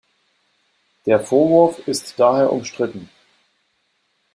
Der 1.05 1.19
Vorwurf 1.19 1.77
ist 1.87 2.19
daher 2.19 2.51
umstritten. 2.51 3.07